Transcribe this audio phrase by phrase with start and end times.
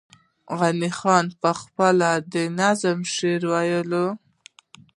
[0.59, 4.07] غني خان پخپله د نظم شاعر وو